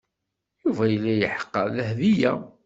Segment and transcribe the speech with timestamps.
[0.61, 2.33] Yuba yella yeḥqer Dahbiya.